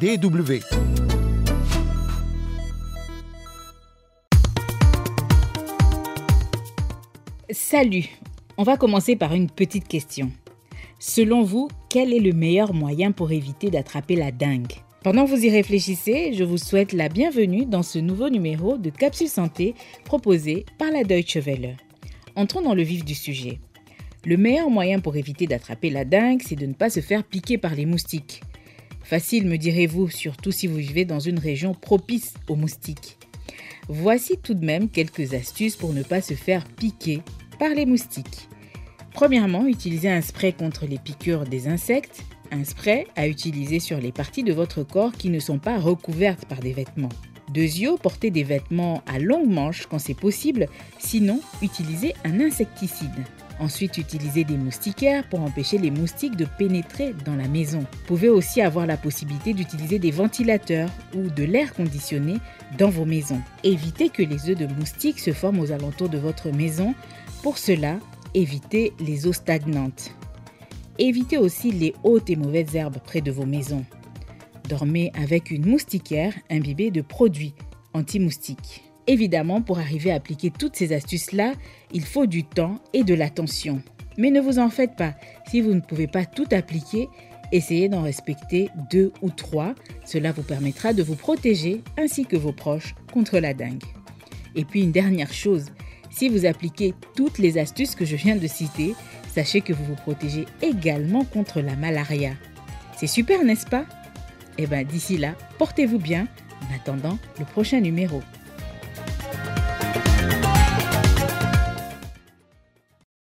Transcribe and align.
DW. 0.00 0.60
Salut 7.50 8.04
On 8.56 8.62
va 8.62 8.76
commencer 8.76 9.16
par 9.16 9.34
une 9.34 9.50
petite 9.50 9.88
question. 9.88 10.30
Selon 11.00 11.42
vous, 11.42 11.66
quel 11.88 12.12
est 12.12 12.20
le 12.20 12.32
meilleur 12.32 12.74
moyen 12.74 13.10
pour 13.10 13.32
éviter 13.32 13.70
d'attraper 13.70 14.14
la 14.14 14.30
dingue 14.30 14.72
Pendant 15.02 15.24
que 15.24 15.30
vous 15.30 15.44
y 15.44 15.50
réfléchissez, 15.50 16.32
je 16.32 16.44
vous 16.44 16.58
souhaite 16.58 16.92
la 16.92 17.08
bienvenue 17.08 17.66
dans 17.66 17.82
ce 17.82 17.98
nouveau 17.98 18.30
numéro 18.30 18.78
de 18.78 18.90
Capsule 18.90 19.28
Santé 19.28 19.74
proposé 20.04 20.64
par 20.78 20.92
la 20.92 21.02
Deutsche 21.02 21.38
Welle. 21.38 21.76
Entrons 22.36 22.62
dans 22.62 22.74
le 22.74 22.84
vif 22.84 23.04
du 23.04 23.16
sujet. 23.16 23.58
Le 24.24 24.36
meilleur 24.36 24.70
moyen 24.70 25.00
pour 25.00 25.16
éviter 25.16 25.48
d'attraper 25.48 25.90
la 25.90 26.04
dingue, 26.04 26.42
c'est 26.46 26.54
de 26.54 26.66
ne 26.66 26.74
pas 26.74 26.90
se 26.90 27.00
faire 27.00 27.24
piquer 27.24 27.58
par 27.58 27.74
les 27.74 27.86
moustiques. 27.86 28.42
Facile, 29.08 29.46
me 29.46 29.56
direz-vous, 29.56 30.10
surtout 30.10 30.52
si 30.52 30.66
vous 30.66 30.76
vivez 30.76 31.06
dans 31.06 31.18
une 31.18 31.38
région 31.38 31.72
propice 31.72 32.34
aux 32.46 32.56
moustiques. 32.56 33.16
Voici 33.88 34.36
tout 34.36 34.52
de 34.52 34.66
même 34.66 34.90
quelques 34.90 35.32
astuces 35.32 35.76
pour 35.76 35.94
ne 35.94 36.02
pas 36.02 36.20
se 36.20 36.34
faire 36.34 36.66
piquer 36.66 37.22
par 37.58 37.70
les 37.70 37.86
moustiques. 37.86 38.50
Premièrement, 39.14 39.64
utilisez 39.64 40.10
un 40.10 40.20
spray 40.20 40.52
contre 40.52 40.84
les 40.84 40.98
piqûres 40.98 41.44
des 41.44 41.68
insectes, 41.68 42.22
un 42.50 42.64
spray 42.64 43.06
à 43.16 43.28
utiliser 43.28 43.80
sur 43.80 43.98
les 43.98 44.12
parties 44.12 44.44
de 44.44 44.52
votre 44.52 44.82
corps 44.82 45.12
qui 45.12 45.30
ne 45.30 45.40
sont 45.40 45.58
pas 45.58 45.78
recouvertes 45.78 46.44
par 46.44 46.60
des 46.60 46.74
vêtements. 46.74 47.08
Deuxièmement, 47.54 47.96
portez 47.96 48.30
des 48.30 48.44
vêtements 48.44 49.02
à 49.06 49.18
longue 49.18 49.48
manche 49.48 49.86
quand 49.86 49.98
c'est 49.98 50.12
possible, 50.12 50.66
sinon 50.98 51.40
utilisez 51.62 52.12
un 52.26 52.40
insecticide. 52.40 53.24
Ensuite, 53.60 53.98
utilisez 53.98 54.44
des 54.44 54.56
moustiquaires 54.56 55.28
pour 55.28 55.40
empêcher 55.40 55.78
les 55.78 55.90
moustiques 55.90 56.36
de 56.36 56.44
pénétrer 56.44 57.12
dans 57.24 57.34
la 57.34 57.48
maison. 57.48 57.80
Vous 57.80 58.06
pouvez 58.06 58.28
aussi 58.28 58.60
avoir 58.60 58.86
la 58.86 58.96
possibilité 58.96 59.52
d'utiliser 59.52 59.98
des 59.98 60.12
ventilateurs 60.12 60.90
ou 61.14 61.28
de 61.28 61.42
l'air 61.42 61.74
conditionné 61.74 62.36
dans 62.78 62.90
vos 62.90 63.04
maisons. 63.04 63.40
Évitez 63.64 64.10
que 64.10 64.22
les 64.22 64.48
œufs 64.48 64.56
de 64.56 64.72
moustiques 64.72 65.18
se 65.18 65.32
forment 65.32 65.60
aux 65.60 65.72
alentours 65.72 66.08
de 66.08 66.18
votre 66.18 66.52
maison. 66.52 66.94
Pour 67.42 67.58
cela, 67.58 67.98
évitez 68.34 68.92
les 69.00 69.26
eaux 69.26 69.32
stagnantes. 69.32 70.12
Évitez 70.98 71.38
aussi 71.38 71.72
les 71.72 71.94
hautes 72.04 72.30
et 72.30 72.36
mauvaises 72.36 72.76
herbes 72.76 72.98
près 73.04 73.20
de 73.20 73.32
vos 73.32 73.46
maisons. 73.46 73.84
Dormez 74.68 75.10
avec 75.14 75.50
une 75.50 75.66
moustiquaire 75.66 76.34
imbibée 76.50 76.90
de 76.90 77.00
produits 77.00 77.54
anti-moustiques. 77.92 78.87
Évidemment, 79.08 79.62
pour 79.62 79.78
arriver 79.78 80.12
à 80.12 80.16
appliquer 80.16 80.50
toutes 80.50 80.76
ces 80.76 80.92
astuces-là, 80.92 81.54
il 81.92 82.04
faut 82.04 82.26
du 82.26 82.44
temps 82.44 82.78
et 82.92 83.04
de 83.04 83.14
l'attention. 83.14 83.80
Mais 84.18 84.30
ne 84.30 84.40
vous 84.40 84.58
en 84.58 84.68
faites 84.68 84.96
pas, 84.96 85.14
si 85.48 85.62
vous 85.62 85.72
ne 85.72 85.80
pouvez 85.80 86.06
pas 86.06 86.26
tout 86.26 86.46
appliquer, 86.52 87.08
essayez 87.50 87.88
d'en 87.88 88.02
respecter 88.02 88.68
deux 88.90 89.12
ou 89.22 89.30
trois. 89.30 89.74
Cela 90.04 90.32
vous 90.32 90.42
permettra 90.42 90.92
de 90.92 91.02
vous 91.02 91.14
protéger 91.14 91.82
ainsi 91.96 92.26
que 92.26 92.36
vos 92.36 92.52
proches 92.52 92.94
contre 93.10 93.38
la 93.38 93.54
dengue. 93.54 93.82
Et 94.54 94.66
puis 94.66 94.82
une 94.82 94.92
dernière 94.92 95.32
chose, 95.32 95.66
si 96.10 96.28
vous 96.28 96.44
appliquez 96.44 96.94
toutes 97.16 97.38
les 97.38 97.56
astuces 97.56 97.94
que 97.94 98.04
je 98.04 98.16
viens 98.16 98.36
de 98.36 98.46
citer, 98.46 98.94
sachez 99.34 99.62
que 99.62 99.72
vous 99.72 99.84
vous 99.84 99.94
protégez 99.94 100.44
également 100.60 101.24
contre 101.24 101.62
la 101.62 101.76
malaria. 101.76 102.32
C'est 102.98 103.06
super, 103.06 103.42
n'est-ce 103.42 103.66
pas? 103.66 103.86
Eh 104.58 104.66
bien 104.66 104.82
d'ici 104.82 105.16
là, 105.16 105.34
portez-vous 105.58 105.98
bien 105.98 106.26
en 106.60 106.74
attendant 106.74 107.18
le 107.38 107.46
prochain 107.46 107.80
numéro. 107.80 108.20